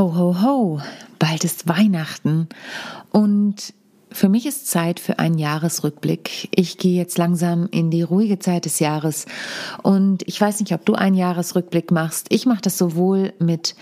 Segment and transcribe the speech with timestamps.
[0.00, 0.80] Ho, ho, ho,
[1.18, 2.48] bald ist Weihnachten
[3.10, 3.74] und
[4.10, 6.48] für mich ist Zeit für einen Jahresrückblick.
[6.54, 9.26] Ich gehe jetzt langsam in die ruhige Zeit des Jahres
[9.82, 12.28] und ich weiß nicht, ob du einen Jahresrückblick machst.
[12.30, 13.74] Ich mache das sowohl mit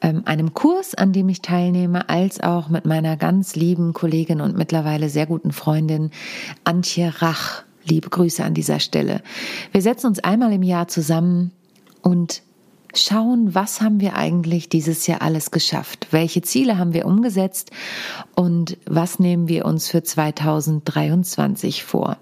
[0.00, 4.56] ähm, einem Kurs, an dem ich teilnehme, als auch mit meiner ganz lieben Kollegin und
[4.56, 6.12] mittlerweile sehr guten Freundin
[6.64, 7.64] Antje Rach.
[7.84, 9.20] Liebe Grüße an dieser Stelle.
[9.72, 11.50] Wir setzen uns einmal im Jahr zusammen
[12.00, 12.40] und
[12.94, 16.08] schauen, was haben wir eigentlich dieses Jahr alles geschafft?
[16.10, 17.70] Welche Ziele haben wir umgesetzt?
[18.34, 22.18] Und was nehmen wir uns für 2023 vor?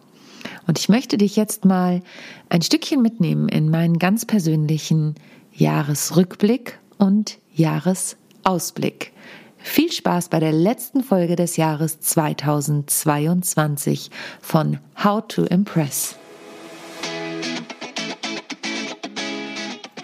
[0.67, 2.03] Und ich möchte dich jetzt mal
[2.49, 5.17] ein Stückchen mitnehmen in meinen ganz persönlichen
[5.53, 9.13] Jahresrückblick und Jahresausblick.
[9.59, 14.11] Viel Spaß bei der letzten Folge des Jahres 2022
[14.41, 16.17] von How to Impress.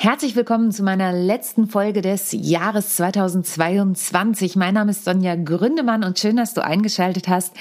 [0.00, 4.54] Herzlich willkommen zu meiner letzten Folge des Jahres 2022.
[4.54, 7.52] Mein Name ist Sonja Gründemann und schön, dass du eingeschaltet hast.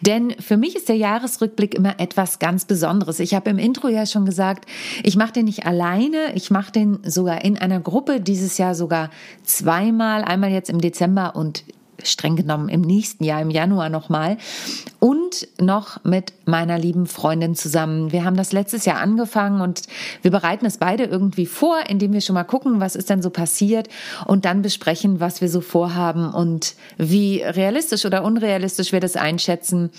[0.00, 3.20] Denn für mich ist der Jahresrückblick immer etwas ganz Besonderes.
[3.20, 4.64] Ich habe im Intro ja schon gesagt,
[5.02, 9.10] ich mache den nicht alleine, ich mache den sogar in einer Gruppe, dieses Jahr sogar
[9.42, 11.62] zweimal, einmal jetzt im Dezember und
[12.04, 14.36] streng genommen im nächsten Jahr, im Januar nochmal.
[14.98, 18.12] Und noch mit meiner lieben Freundin zusammen.
[18.12, 19.82] Wir haben das letztes Jahr angefangen und
[20.22, 23.30] wir bereiten es beide irgendwie vor, indem wir schon mal gucken, was ist denn so
[23.30, 23.88] passiert
[24.26, 29.90] und dann besprechen, was wir so vorhaben und wie realistisch oder unrealistisch wir das einschätzen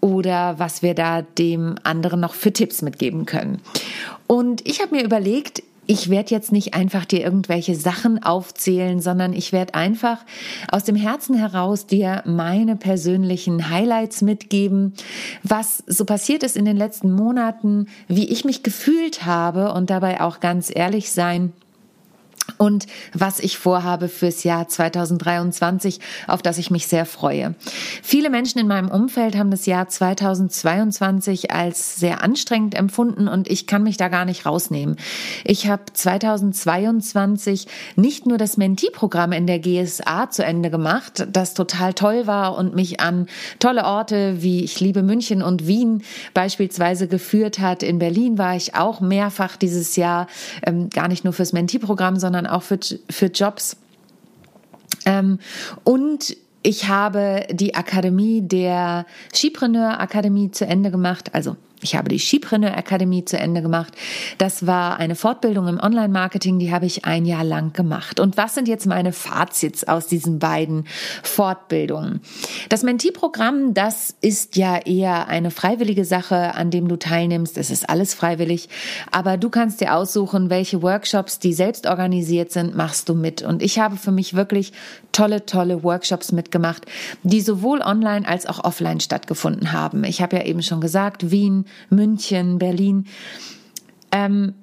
[0.00, 3.60] oder was wir da dem anderen noch für Tipps mitgeben können.
[4.26, 9.32] Und ich habe mir überlegt, ich werde jetzt nicht einfach dir irgendwelche Sachen aufzählen, sondern
[9.32, 10.18] ich werde einfach
[10.70, 14.94] aus dem Herzen heraus dir meine persönlichen Highlights mitgeben,
[15.42, 20.20] was so passiert ist in den letzten Monaten, wie ich mich gefühlt habe und dabei
[20.20, 21.52] auch ganz ehrlich sein
[22.58, 27.54] und was ich vorhabe fürs Jahr 2023, auf das ich mich sehr freue.
[28.02, 33.66] Viele Menschen in meinem Umfeld haben das Jahr 2022 als sehr anstrengend empfunden und ich
[33.66, 34.96] kann mich da gar nicht rausnehmen.
[35.44, 41.94] Ich habe 2022 nicht nur das Mentee-Programm in der GSA zu Ende gemacht, das total
[41.94, 43.26] toll war und mich an
[43.58, 46.02] tolle Orte wie ich liebe München und Wien
[46.34, 47.82] beispielsweise geführt hat.
[47.82, 50.26] In Berlin war ich auch mehrfach dieses Jahr,
[50.64, 52.78] ähm, gar nicht nur fürs Mentee-Programm, sondern sondern auch für,
[53.10, 53.76] für Jobs.
[55.04, 55.38] Ähm,
[55.84, 61.56] und ich habe die Akademie der Skipreneur Akademie zu Ende gemacht, also
[61.86, 63.92] ich habe die Skipreneur Akademie zu Ende gemacht.
[64.38, 68.18] Das war eine Fortbildung im Online-Marketing, die habe ich ein Jahr lang gemacht.
[68.18, 70.88] Und was sind jetzt meine Fazits aus diesen beiden
[71.22, 72.22] Fortbildungen?
[72.70, 77.56] Das Mentee-Programm, das ist ja eher eine freiwillige Sache, an dem du teilnimmst.
[77.56, 78.68] Es ist alles freiwillig.
[79.12, 83.42] Aber du kannst dir aussuchen, welche Workshops, die selbst organisiert sind, machst du mit.
[83.42, 84.72] Und ich habe für mich wirklich
[85.12, 86.84] tolle, tolle Workshops mitgemacht,
[87.22, 90.02] die sowohl online als auch offline stattgefunden haben.
[90.02, 93.06] Ich habe ja eben schon gesagt, Wien, München, Berlin.
[94.12, 94.54] Ähm,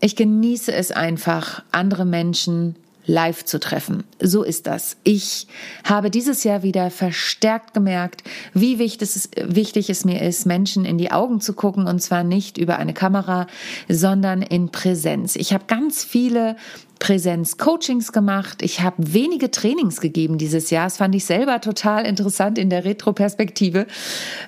[0.00, 4.04] ich genieße es einfach, andere Menschen live zu treffen.
[4.20, 4.96] So ist das.
[5.04, 5.46] Ich
[5.84, 8.22] habe dieses Jahr wieder verstärkt gemerkt,
[8.54, 12.24] wie wichtig es, wichtig es mir ist, Menschen in die Augen zu gucken und zwar
[12.24, 13.46] nicht über eine Kamera,
[13.88, 15.36] sondern in Präsenz.
[15.36, 16.56] Ich habe ganz viele
[17.00, 18.62] Präsenz-Coachings gemacht.
[18.62, 20.84] Ich habe wenige Trainings gegeben dieses Jahr.
[20.84, 23.86] Das fand ich selber total interessant in der Retro-Perspektive.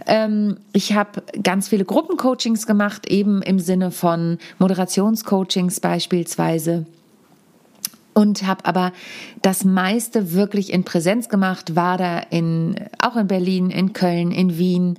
[0.07, 6.87] Ähm, ich habe ganz viele Gruppencoachings gemacht, eben im Sinne von Moderationscoachings beispielsweise
[8.15, 8.93] und habe aber
[9.41, 14.59] das meiste wirklich in Präsenz gemacht, war da in auch in Berlin, in Köln, in
[14.59, 14.99] Wien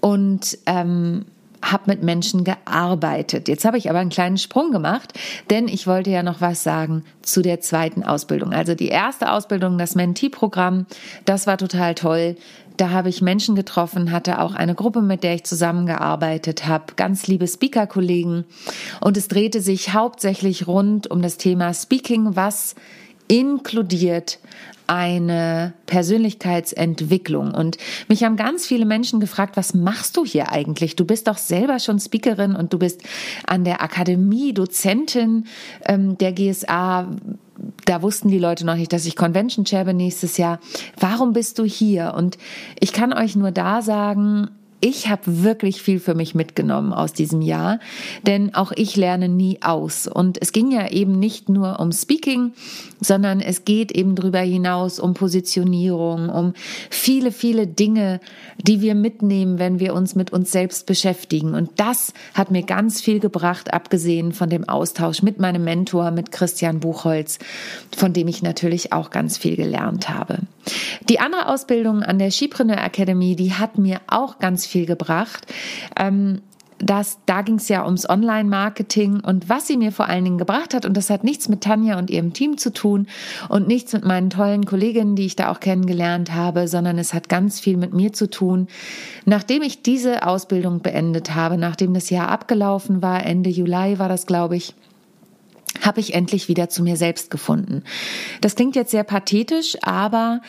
[0.00, 1.24] und ähm,
[1.62, 3.48] habe mit Menschen gearbeitet.
[3.48, 5.12] Jetzt habe ich aber einen kleinen Sprung gemacht,
[5.50, 8.52] denn ich wollte ja noch was sagen zu der zweiten Ausbildung.
[8.52, 10.86] Also die erste Ausbildung, das Mentee-Programm,
[11.24, 12.36] das war total toll.
[12.76, 17.26] Da habe ich Menschen getroffen, hatte auch eine Gruppe, mit der ich zusammengearbeitet habe, ganz
[17.26, 18.44] liebe Speaker-Kollegen.
[19.00, 22.74] Und es drehte sich hauptsächlich rund um das Thema Speaking, was
[23.32, 24.40] inkludiert
[24.86, 27.54] eine Persönlichkeitsentwicklung.
[27.54, 30.96] Und mich haben ganz viele Menschen gefragt, was machst du hier eigentlich?
[30.96, 33.00] Du bist doch selber schon Speakerin und du bist
[33.46, 35.46] an der Akademie Dozentin
[35.86, 37.08] ähm, der GSA
[37.84, 40.58] da wussten die Leute noch nicht, dass ich Convention Chair bin nächstes Jahr.
[40.98, 42.14] Warum bist du hier?
[42.16, 42.36] Und
[42.80, 44.50] ich kann euch nur da sagen,
[44.82, 47.78] ich habe wirklich viel für mich mitgenommen aus diesem Jahr,
[48.26, 50.08] denn auch ich lerne nie aus.
[50.08, 52.52] Und es ging ja eben nicht nur um Speaking,
[53.00, 56.52] sondern es geht eben darüber hinaus um Positionierung, um
[56.90, 58.20] viele, viele Dinge,
[58.60, 61.54] die wir mitnehmen, wenn wir uns mit uns selbst beschäftigen.
[61.54, 66.32] Und das hat mir ganz viel gebracht, abgesehen von dem Austausch mit meinem Mentor, mit
[66.32, 67.38] Christian Buchholz,
[67.96, 70.40] von dem ich natürlich auch ganz viel gelernt habe.
[71.08, 75.46] Die andere Ausbildung an der Skipreneur Academy, die hat mir auch ganz viel gebracht.
[75.96, 76.42] Ähm,
[76.82, 80.74] das, da ging es ja ums Online-Marketing und was sie mir vor allen Dingen gebracht
[80.74, 83.06] hat, und das hat nichts mit Tanja und ihrem Team zu tun
[83.48, 87.28] und nichts mit meinen tollen Kolleginnen, die ich da auch kennengelernt habe, sondern es hat
[87.28, 88.66] ganz viel mit mir zu tun.
[89.24, 94.26] Nachdem ich diese Ausbildung beendet habe, nachdem das Jahr abgelaufen war, Ende Juli war das,
[94.26, 94.74] glaube ich,
[95.82, 97.82] habe ich endlich wieder zu mir selbst gefunden.
[98.40, 100.40] Das klingt jetzt sehr pathetisch, aber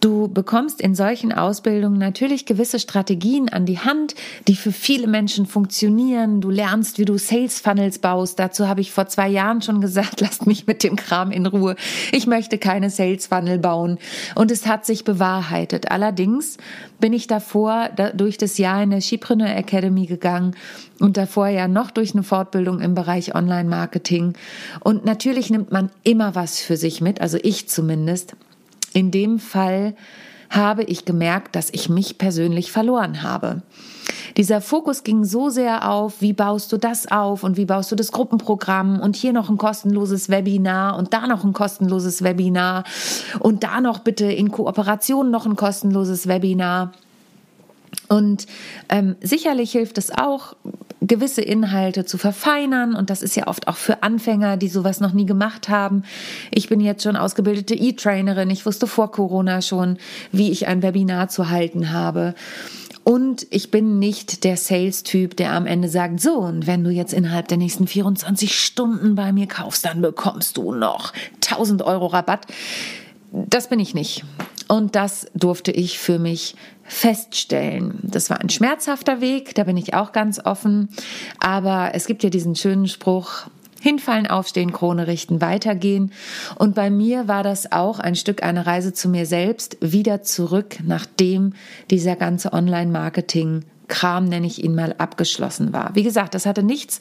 [0.00, 4.14] du bekommst in solchen Ausbildungen natürlich gewisse Strategien an die Hand,
[4.48, 6.40] die für viele Menschen funktionieren.
[6.40, 8.38] Du lernst, wie du Sales Funnels baust.
[8.38, 11.76] Dazu habe ich vor zwei Jahren schon gesagt, lasst mich mit dem Kram in Ruhe.
[12.12, 13.98] Ich möchte keine Sales Funnel bauen.
[14.34, 15.90] Und es hat sich bewahrheitet.
[15.90, 16.56] Allerdings
[16.98, 20.54] bin ich davor durch das Jahr in der Skipreneur Academy gegangen
[21.00, 24.34] und davor ja noch durch eine Fortbildung im Bereich Online-Marketing.
[24.80, 28.36] Und natürlich nimmt man immer was für sich mit, also ich zumindest.
[28.92, 29.94] In dem Fall
[30.50, 33.62] habe ich gemerkt, dass ich mich persönlich verloren habe.
[34.36, 37.96] Dieser Fokus ging so sehr auf, wie baust du das auf und wie baust du
[37.96, 42.84] das Gruppenprogramm und hier noch ein kostenloses Webinar und da noch ein kostenloses Webinar
[43.38, 46.92] und da noch bitte in Kooperation noch ein kostenloses Webinar.
[48.08, 48.46] Und
[48.88, 50.54] ähm, sicherlich hilft es auch,
[51.00, 52.94] gewisse Inhalte zu verfeinern.
[52.94, 56.04] Und das ist ja oft auch für Anfänger, die sowas noch nie gemacht haben.
[56.50, 58.50] Ich bin jetzt schon ausgebildete E-Trainerin.
[58.50, 59.98] Ich wusste vor Corona schon,
[60.32, 62.34] wie ich ein Webinar zu halten habe.
[63.02, 67.14] Und ich bin nicht der Sales-Typ, der am Ende sagt, so, und wenn du jetzt
[67.14, 72.46] innerhalb der nächsten 24 Stunden bei mir kaufst, dann bekommst du noch 1000 Euro Rabatt.
[73.32, 74.24] Das bin ich nicht.
[74.70, 77.98] Und das durfte ich für mich feststellen.
[78.04, 80.90] Das war ein schmerzhafter Weg, da bin ich auch ganz offen.
[81.40, 83.48] Aber es gibt ja diesen schönen Spruch,
[83.80, 86.12] Hinfallen, aufstehen, Krone richten, weitergehen.
[86.56, 90.76] Und bei mir war das auch ein Stück eine Reise zu mir selbst, wieder zurück,
[90.84, 91.54] nachdem
[91.90, 95.90] dieser ganze Online-Marketing Kram, nenne ich ihn mal, abgeschlossen war.
[95.94, 97.00] Wie gesagt, das hatte nichts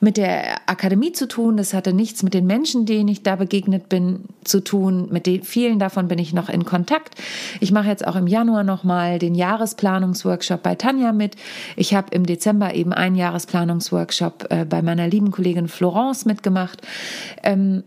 [0.00, 3.90] mit der Akademie zu tun, das hatte nichts mit den Menschen, denen ich da begegnet
[3.90, 5.08] bin, zu tun.
[5.10, 7.16] Mit den vielen davon bin ich noch in Kontakt.
[7.60, 11.36] Ich mache jetzt auch im Januar nochmal den Jahresplanungsworkshop bei Tanja mit.
[11.76, 16.80] Ich habe im Dezember eben einen Jahresplanungsworkshop äh, bei meiner lieben Kollegin Florence mitgemacht.
[17.42, 17.82] Ähm,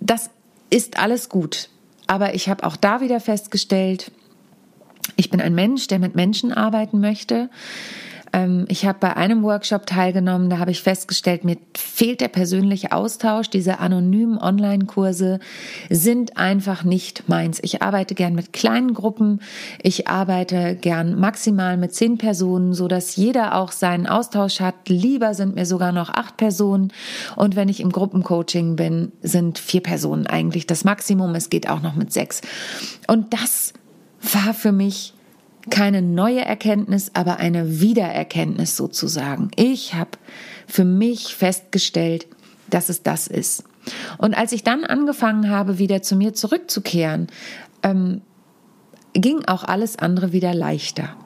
[0.00, 0.30] das
[0.68, 1.68] ist alles gut.
[2.06, 4.10] Aber ich habe auch da wieder festgestellt,
[5.16, 7.48] ich bin ein Mensch, der mit Menschen arbeiten möchte.
[8.32, 12.92] Ähm, ich habe bei einem Workshop teilgenommen, da habe ich festgestellt, mir fehlt der persönliche
[12.92, 13.50] Austausch.
[13.50, 15.40] Diese anonymen Online-Kurse
[15.88, 17.60] sind einfach nicht meins.
[17.62, 19.40] Ich arbeite gern mit kleinen Gruppen.
[19.82, 24.88] Ich arbeite gern maximal mit zehn Personen, so dass jeder auch seinen Austausch hat.
[24.88, 26.92] Lieber sind mir sogar noch acht Personen.
[27.36, 31.34] Und wenn ich im Gruppencoaching bin, sind vier Personen eigentlich das Maximum.
[31.34, 32.40] Es geht auch noch mit sechs.
[33.06, 33.72] Und das
[34.22, 35.14] war für mich
[35.68, 39.50] keine neue Erkenntnis, aber eine Wiedererkenntnis sozusagen.
[39.56, 40.10] Ich habe
[40.66, 42.26] für mich festgestellt,
[42.68, 43.64] dass es das ist.
[44.18, 47.28] Und als ich dann angefangen habe, wieder zu mir zurückzukehren,
[47.82, 48.22] ähm,
[49.12, 51.16] ging auch alles andere wieder leichter.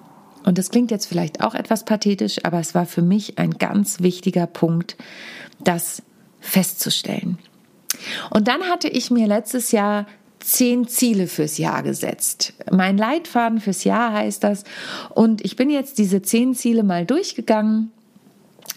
[0.44, 4.00] Und das klingt jetzt vielleicht auch etwas pathetisch, aber es war für mich ein ganz
[4.00, 4.96] wichtiger Punkt,
[5.60, 6.02] das
[6.40, 7.38] festzustellen.
[8.30, 10.06] Und dann hatte ich mir letztes Jahr
[10.44, 12.52] zehn Ziele fürs Jahr gesetzt.
[12.70, 14.64] Mein Leitfaden fürs Jahr heißt das.
[15.10, 17.90] Und ich bin jetzt diese zehn Ziele mal durchgegangen.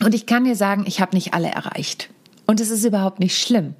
[0.03, 2.09] Und ich kann dir sagen, ich habe nicht alle erreicht.
[2.45, 3.75] Und es ist überhaupt nicht schlimm.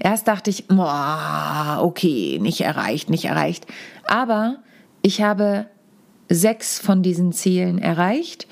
[0.00, 3.66] Erst dachte ich, boah, okay, nicht erreicht, nicht erreicht.
[4.06, 4.58] Aber
[5.02, 5.66] ich habe
[6.28, 8.46] sechs von diesen Zielen erreicht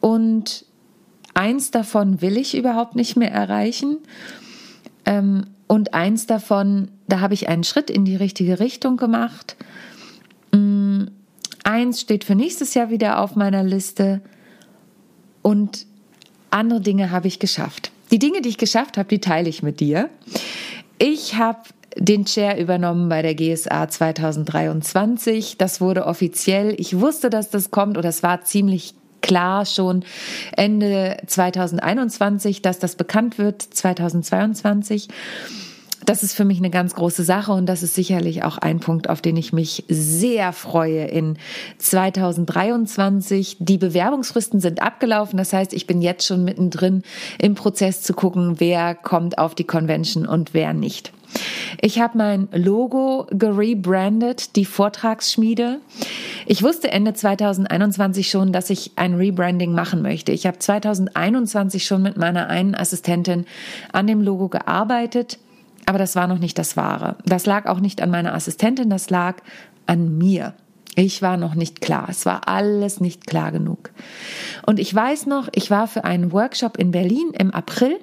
[0.00, 0.64] und
[1.34, 3.98] eins davon will ich überhaupt nicht mehr erreichen.
[5.04, 9.54] Ähm, und eins davon, da habe ich einen Schritt in die richtige Richtung gemacht.
[10.50, 11.04] Mm,
[11.62, 14.20] eins steht für nächstes Jahr wieder auf meiner Liste.
[15.42, 15.86] Und
[16.50, 17.92] andere Dinge habe ich geschafft.
[18.10, 20.10] Die Dinge, die ich geschafft habe, die teile ich mit dir.
[20.98, 21.60] Ich habe
[21.96, 25.56] den Chair übernommen bei der GSA 2023.
[25.56, 26.74] Das wurde offiziell.
[26.78, 30.04] Ich wusste, dass das kommt oder es war ziemlich klar schon
[30.56, 35.08] Ende 2021, dass das bekannt wird, 2022.
[36.10, 39.08] das ist für mich eine ganz große Sache und das ist sicherlich auch ein Punkt,
[39.08, 41.38] auf den ich mich sehr freue in
[41.78, 43.58] 2023.
[43.60, 45.36] Die Bewerbungsfristen sind abgelaufen.
[45.36, 47.04] Das heißt, ich bin jetzt schon mittendrin
[47.38, 51.12] im Prozess zu gucken, wer kommt auf die Convention und wer nicht.
[51.80, 55.78] Ich habe mein Logo gerebrandet, die Vortragsschmiede.
[56.44, 60.32] Ich wusste Ende 2021 schon, dass ich ein Rebranding machen möchte.
[60.32, 63.46] Ich habe 2021 schon mit meiner einen Assistentin
[63.92, 65.38] an dem Logo gearbeitet,
[65.90, 67.16] aber das war noch nicht das Wahre.
[67.26, 69.38] Das lag auch nicht an meiner Assistentin, das lag
[69.86, 70.54] an mir.
[70.94, 72.06] Ich war noch nicht klar.
[72.08, 73.90] Es war alles nicht klar genug.
[74.64, 77.98] Und ich weiß noch, ich war für einen Workshop in Berlin im April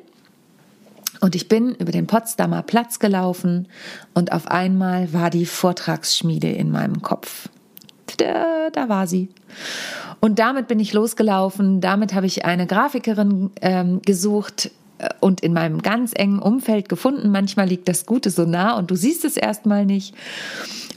[1.21, 3.69] und ich bin über den Potsdamer Platz gelaufen
[4.13, 7.47] und auf einmal war die Vortragsschmiede in meinem Kopf.
[8.17, 9.29] Da, da war sie.
[10.19, 11.79] Und damit bin ich losgelaufen.
[11.79, 14.71] Damit habe ich eine Grafikerin ähm, gesucht,
[15.19, 17.29] und in meinem ganz engen Umfeld gefunden.
[17.29, 20.15] Manchmal liegt das Gute so nah und du siehst es erstmal nicht.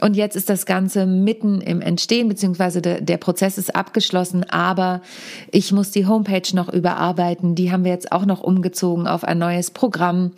[0.01, 5.03] Und jetzt ist das Ganze mitten im Entstehen, beziehungsweise der, der Prozess ist abgeschlossen, aber
[5.51, 7.55] ich muss die Homepage noch überarbeiten.
[7.55, 10.33] Die haben wir jetzt auch noch umgezogen auf ein neues Programm.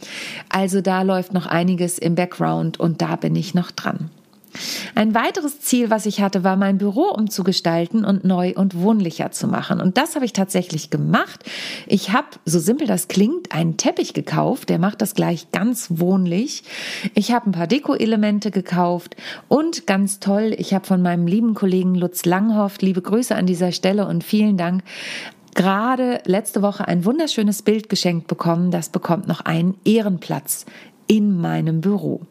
[0.49, 4.11] Also da läuft noch einiges im Background und da bin ich noch dran.
[4.95, 9.47] Ein weiteres Ziel, was ich hatte, war mein Büro umzugestalten und neu und wohnlicher zu
[9.47, 9.81] machen.
[9.81, 11.45] Und das habe ich tatsächlich gemacht.
[11.87, 14.69] Ich habe, so simpel das klingt, einen Teppich gekauft.
[14.69, 16.65] Der macht das gleich ganz wohnlich.
[17.15, 19.17] Ich habe ein paar Deko-Elemente gekauft
[19.49, 23.73] und ganz toll, ich habe von meinem lieben Kollegen Lutz Langhoff, liebe Grüße an dieser
[23.73, 24.83] Stelle und vielen Dank,
[25.55, 28.71] gerade letzte Woche ein wunderschönes Bild geschenkt bekommen.
[28.71, 30.67] Das bekommt noch einen Ehrenplatz
[31.07, 32.23] in meinem Büro.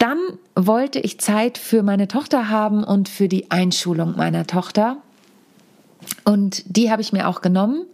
[0.00, 0.18] Dann
[0.54, 4.96] wollte ich Zeit für meine Tochter haben und für die Einschulung meiner Tochter.
[6.24, 7.84] Und die habe ich mir auch genommen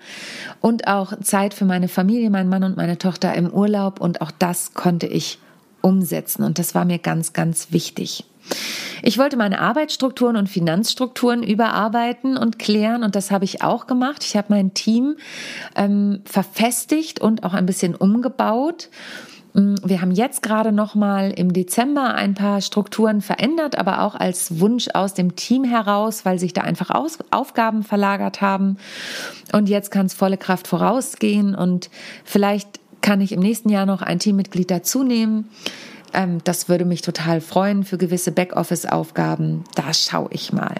[0.61, 4.01] und auch Zeit für meine Familie, meinen Mann und meine Tochter im Urlaub.
[4.01, 5.41] Und auch das konnte ich
[5.81, 6.45] umsetzen.
[6.45, 8.25] Und das war mir ganz, ganz wichtig.
[9.03, 14.23] Ich wollte meine Arbeitsstrukturen und Finanzstrukturen überarbeiten und klären und das habe ich auch gemacht.
[14.23, 15.17] Ich habe mein Team
[15.75, 18.91] ähm, verfestigt und auch ein bisschen umgebaut
[19.57, 24.61] wir haben jetzt gerade noch mal im Dezember ein paar Strukturen verändert, aber auch als
[24.61, 28.77] Wunsch aus dem Team heraus, weil sich da einfach aus, Aufgaben verlagert haben.
[29.53, 31.89] Und jetzt kann es volle Kraft vorausgehen und
[32.23, 35.49] vielleicht kann ich im nächsten Jahr noch ein Teammitglied dazu nehmen.
[36.13, 39.65] Ähm, das würde mich total freuen für gewisse Backoffice-Aufgaben.
[39.75, 40.75] Da schaue ich mal.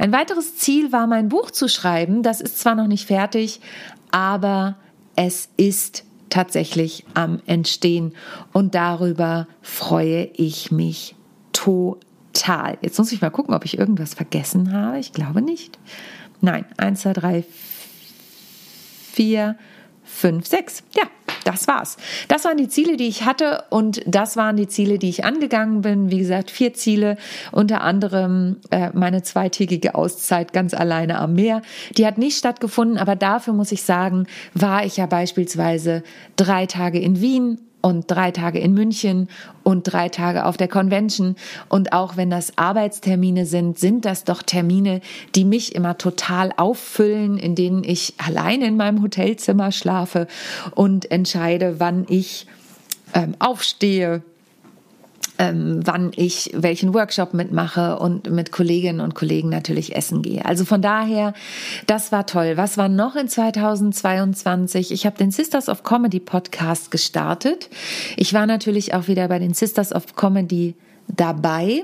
[0.00, 2.24] Ein weiteres Ziel war, mein Buch zu schreiben.
[2.24, 3.60] Das ist zwar noch nicht fertig,
[4.10, 4.74] aber
[5.14, 6.02] es ist
[6.34, 8.12] tatsächlich am Entstehen
[8.52, 11.14] und darüber freue ich mich
[11.52, 12.76] total.
[12.82, 14.98] Jetzt muss ich mal gucken, ob ich irgendwas vergessen habe.
[14.98, 15.78] Ich glaube nicht.
[16.40, 17.44] Nein, 1, 2, 3,
[19.12, 19.56] 4,
[20.02, 20.82] 5, 6.
[20.96, 21.04] Ja,
[21.44, 21.96] das war's.
[22.28, 25.82] Das waren die Ziele, die ich hatte und das waren die Ziele, die ich angegangen
[25.82, 26.10] bin.
[26.10, 27.16] Wie gesagt, vier Ziele,
[27.52, 31.62] unter anderem äh, meine zweitägige Auszeit ganz alleine am Meer.
[31.96, 36.02] Die hat nicht stattgefunden, aber dafür muss ich sagen, war ich ja beispielsweise
[36.36, 39.28] drei Tage in Wien und drei Tage in München
[39.62, 41.36] und drei Tage auf der Convention.
[41.68, 45.02] Und auch wenn das Arbeitstermine sind, sind das doch Termine,
[45.34, 50.28] die mich immer total auffüllen, in denen ich alleine in meinem Hotelzimmer schlafe
[50.74, 52.46] und entscheide, wann ich
[53.12, 54.22] ähm, aufstehe,
[55.38, 60.44] ähm, wann ich welchen Workshop mitmache und mit Kolleginnen und Kollegen natürlich essen gehe.
[60.44, 61.34] Also von daher,
[61.86, 62.56] das war toll.
[62.56, 64.92] Was war noch in 2022?
[64.92, 67.68] Ich habe den Sisters of Comedy Podcast gestartet.
[68.16, 70.74] Ich war natürlich auch wieder bei den Sisters of Comedy
[71.08, 71.82] dabei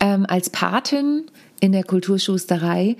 [0.00, 1.26] ähm, als Patin
[1.60, 2.96] in der Kulturschusterei.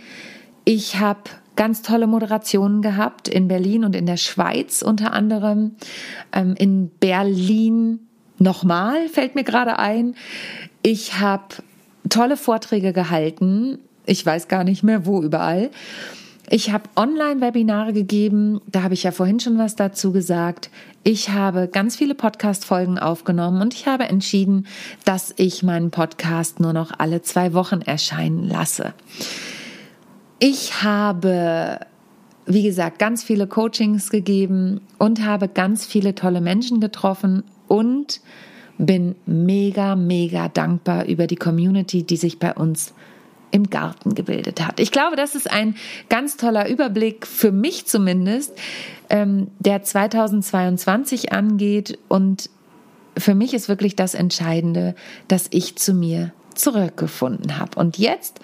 [0.64, 1.20] Ich habe
[1.56, 5.76] ganz tolle Moderationen gehabt in Berlin und in der Schweiz unter anderem.
[6.32, 8.00] Ähm, in Berlin
[8.38, 10.14] Nochmal fällt mir gerade ein,
[10.82, 11.56] ich habe
[12.08, 13.78] tolle Vorträge gehalten.
[14.06, 15.70] Ich weiß gar nicht mehr, wo überall.
[16.50, 20.68] Ich habe Online-Webinare gegeben, da habe ich ja vorhin schon was dazu gesagt.
[21.02, 24.66] Ich habe ganz viele Podcast-Folgen aufgenommen und ich habe entschieden,
[25.06, 28.92] dass ich meinen Podcast nur noch alle zwei Wochen erscheinen lasse.
[30.38, 31.80] Ich habe,
[32.44, 37.42] wie gesagt, ganz viele Coachings gegeben und habe ganz viele tolle Menschen getroffen
[37.74, 38.20] und
[38.78, 42.94] bin mega, mega dankbar über die Community, die sich bei uns
[43.50, 44.80] im Garten gebildet hat.
[44.80, 45.76] Ich glaube, das ist ein
[46.08, 48.52] ganz toller Überblick für mich zumindest,
[49.10, 51.98] ähm, der 2022 angeht.
[52.08, 52.48] Und
[53.16, 54.94] für mich ist wirklich das Entscheidende,
[55.28, 57.78] dass ich zu mir zurückgefunden habe.
[57.78, 58.40] Und jetzt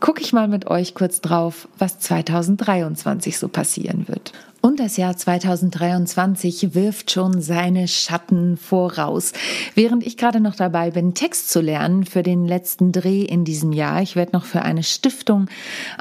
[0.00, 4.32] gucke ich mal mit euch kurz drauf, was 2023 so passieren wird.
[4.60, 9.32] Und das Jahr 2023 wirft schon seine Schatten voraus.
[9.74, 13.72] Während ich gerade noch dabei bin, Text zu lernen für den letzten Dreh in diesem
[13.72, 15.46] Jahr, ich werde noch für eine Stiftung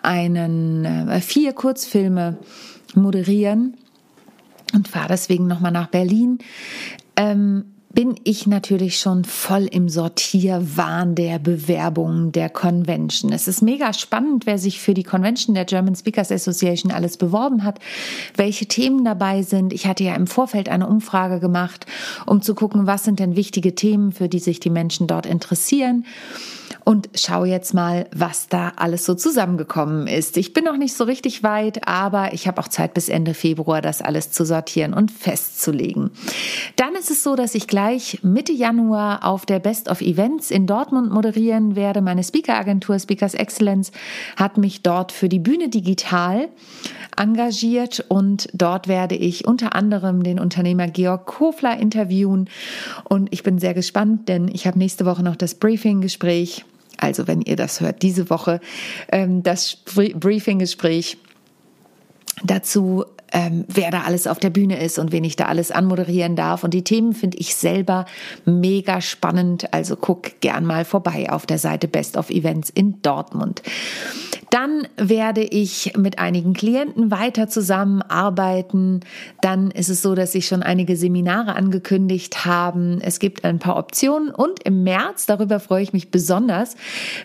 [0.01, 2.37] einen äh, vier Kurzfilme
[2.95, 3.77] moderieren
[4.73, 6.39] und fahre deswegen nochmal nach Berlin.
[7.15, 13.31] Ähm, bin ich natürlich schon voll im Sortierwahn der Bewerbungen der Convention.
[13.31, 17.63] Es ist mega spannend, wer sich für die Convention der German Speakers Association alles beworben
[17.63, 17.79] hat,
[18.35, 19.71] welche Themen dabei sind.
[19.71, 21.85] Ich hatte ja im Vorfeld eine Umfrage gemacht,
[22.25, 26.05] um zu gucken, was sind denn wichtige Themen, für die sich die Menschen dort interessieren
[26.84, 30.38] und schau jetzt mal, was da alles so zusammengekommen ist.
[30.38, 33.81] Ich bin noch nicht so richtig weit, aber ich habe auch Zeit bis Ende Februar,
[33.81, 36.12] das alles zu sortieren und festzulegen.
[36.75, 40.67] Dann ist es so, dass ich gleich Mitte Januar auf der Best of Events in
[40.67, 42.01] Dortmund moderieren werde.
[42.01, 43.91] Meine Speaker-Agentur Speakers Excellence
[44.36, 46.50] hat mich dort für die Bühne digital
[47.17, 52.50] engagiert und dort werde ich unter anderem den Unternehmer Georg Kofler interviewen
[53.03, 56.64] und ich bin sehr gespannt, denn ich habe nächste Woche noch das Briefing-Gespräch
[56.97, 58.59] also wenn ihr das hört, diese Woche
[59.11, 61.17] ähm, das Briefing-Gespräch
[62.43, 63.05] dazu,
[63.36, 66.63] ähm, wer da alles auf der Bühne ist und wen ich da alles anmoderieren darf.
[66.63, 68.06] Und die Themen finde ich selber
[68.46, 69.74] mega spannend.
[69.74, 73.62] Also guck gern mal vorbei auf der Seite Best of Events in Dortmund.
[74.51, 79.01] Dann werde ich mit einigen Klienten weiter zusammenarbeiten.
[79.42, 83.01] Dann ist es so, dass sich schon einige Seminare angekündigt haben.
[83.01, 86.75] Es gibt ein paar Optionen und im März, darüber freue ich mich besonders,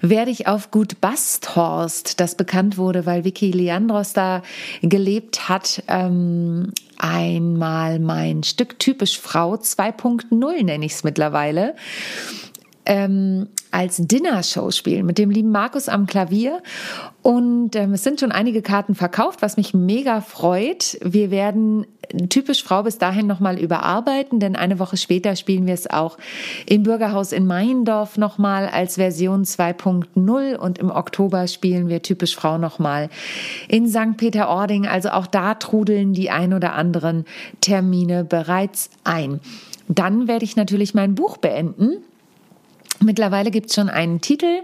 [0.00, 4.43] werde ich auf Gut Basthorst, das bekannt wurde, weil Vicky Leandros da
[4.83, 11.75] gelebt hat, ähm, einmal mein Stück typisch Frau 2.0 nenne ich es mittlerweile
[12.90, 16.61] ähm, als Dinnershow spielen mit dem lieben Markus am Klavier.
[17.23, 20.99] Und ähm, es sind schon einige Karten verkauft, was mich mega freut.
[21.00, 21.87] Wir werden
[22.30, 26.18] typisch Frau bis dahin nochmal überarbeiten, denn eine Woche später spielen wir es auch
[26.66, 32.59] im Bürgerhaus in Meindorf nochmal als Version 2.0 und im Oktober spielen wir typisch Frau
[32.59, 33.09] nochmal
[33.68, 34.16] in St.
[34.16, 34.88] Peter-Ording.
[34.88, 37.24] Also auch da trudeln die ein oder anderen
[37.61, 39.38] Termine bereits ein.
[39.87, 41.98] Dann werde ich natürlich mein Buch beenden
[43.02, 44.60] Mittlerweile gibt es schon einen Titel,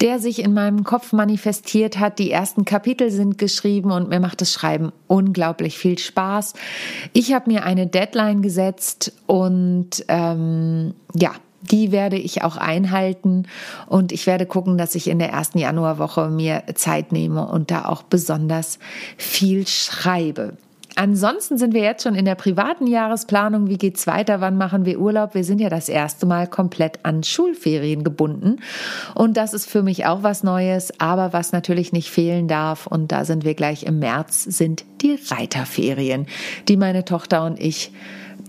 [0.00, 2.18] der sich in meinem Kopf manifestiert hat.
[2.18, 6.54] Die ersten Kapitel sind geschrieben und mir macht das Schreiben unglaublich viel Spaß.
[7.12, 11.30] Ich habe mir eine Deadline gesetzt und ähm, ja,
[11.70, 13.46] die werde ich auch einhalten
[13.86, 17.84] und ich werde gucken, dass ich in der ersten Januarwoche mir Zeit nehme und da
[17.84, 18.80] auch besonders
[19.16, 20.56] viel schreibe.
[20.98, 23.68] Ansonsten sind wir jetzt schon in der privaten Jahresplanung.
[23.68, 24.40] Wie geht's weiter?
[24.40, 25.34] Wann machen wir Urlaub?
[25.34, 28.60] Wir sind ja das erste Mal komplett an Schulferien gebunden.
[29.14, 30.98] Und das ist für mich auch was Neues.
[30.98, 35.18] Aber was natürlich nicht fehlen darf, und da sind wir gleich im März, sind die
[35.28, 36.26] Reiterferien,
[36.66, 37.92] die meine Tochter und ich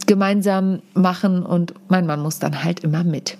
[0.05, 1.43] gemeinsam machen.
[1.43, 3.37] Und mein Mann muss dann halt immer mit.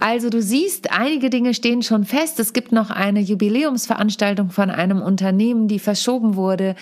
[0.00, 2.40] Also du siehst, einige Dinge stehen schon fest.
[2.40, 6.74] Es gibt noch eine Jubiläumsveranstaltung von einem Unternehmen, die verschoben wurde.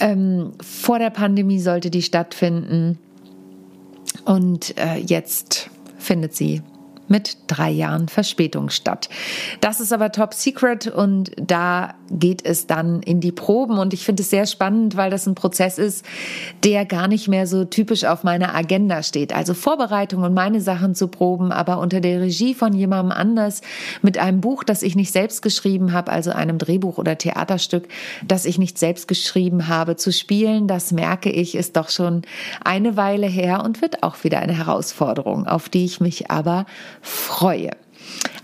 [0.00, 2.98] Ähm, vor der Pandemie sollte die stattfinden.
[4.24, 6.62] Und äh, jetzt findet sie
[7.08, 9.08] mit drei Jahren Verspätung statt.
[9.60, 14.04] Das ist aber top secret und da geht es dann in die Proben und ich
[14.04, 16.04] finde es sehr spannend, weil das ein Prozess ist,
[16.62, 19.34] der gar nicht mehr so typisch auf meiner Agenda steht.
[19.34, 23.60] Also Vorbereitung und meine Sachen zu proben, aber unter der Regie von jemandem anders
[24.02, 27.88] mit einem Buch, das ich nicht selbst geschrieben habe, also einem Drehbuch oder Theaterstück,
[28.26, 32.22] das ich nicht selbst geschrieben habe, zu spielen, das merke ich, ist doch schon
[32.64, 36.66] eine Weile her und wird auch wieder eine Herausforderung, auf die ich mich aber
[37.04, 37.70] freue.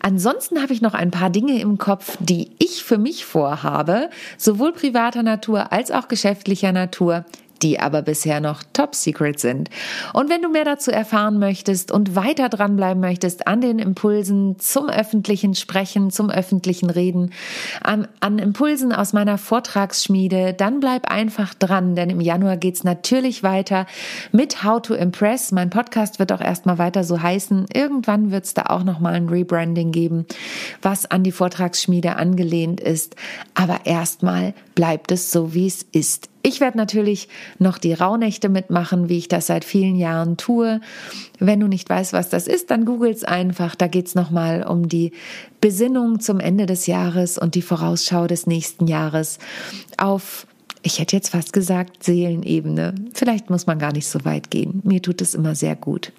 [0.03, 4.73] Ansonsten habe ich noch ein paar Dinge im Kopf, die ich für mich vorhabe, sowohl
[4.73, 7.25] privater Natur als auch geschäftlicher Natur,
[7.63, 9.71] die aber bisher noch top secret sind.
[10.13, 14.89] Und wenn du mehr dazu erfahren möchtest und weiter dranbleiben möchtest an den Impulsen zum
[14.89, 17.33] öffentlichen Sprechen, zum öffentlichen Reden,
[17.83, 23.43] an, an Impulsen aus meiner Vortragsschmiede, dann bleib einfach dran, denn im Januar geht's natürlich
[23.43, 23.87] weiter
[24.33, 25.53] mit How to Impress.
[25.53, 27.67] Mein Podcast wird auch erstmal weiter so heißen.
[27.73, 30.27] Irgendwann wird's da auch nochmal ein Rebranding geben,
[30.83, 33.17] was an die Vortragsschmiede angelehnt ist.
[33.55, 36.30] Aber erstmal bleibt es so, wie es ist.
[36.43, 40.81] Ich werde natürlich noch die Rauhnächte mitmachen, wie ich das seit vielen Jahren tue.
[41.39, 43.75] Wenn du nicht weißt, was das ist, dann googles einfach.
[43.75, 45.13] Da geht's nochmal um die
[45.61, 49.39] Besinnung zum Ende des Jahres und die Vorausschau des nächsten Jahres
[49.99, 50.47] auf
[50.83, 52.95] ich hätte jetzt fast gesagt Seelenebene.
[53.13, 54.81] Vielleicht muss man gar nicht so weit gehen.
[54.85, 56.13] Mir tut es immer sehr gut.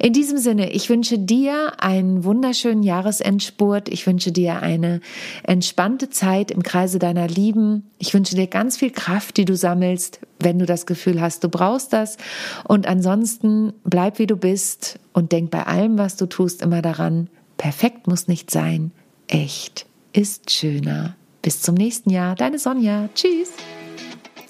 [0.00, 3.88] In diesem Sinne, ich wünsche dir einen wunderschönen Jahresendspurt.
[3.88, 5.00] Ich wünsche dir eine
[5.44, 7.90] entspannte Zeit im Kreise deiner Lieben.
[7.98, 11.48] Ich wünsche dir ganz viel Kraft, die du sammelst, wenn du das Gefühl hast, du
[11.48, 12.16] brauchst das.
[12.66, 17.28] Und ansonsten bleib wie du bist und denk bei allem, was du tust, immer daran,
[17.58, 18.90] perfekt muss nicht sein.
[19.28, 21.14] Echt ist schöner.
[21.42, 22.34] Bis zum nächsten Jahr.
[22.34, 23.08] Deine Sonja.
[23.14, 23.50] Tschüss.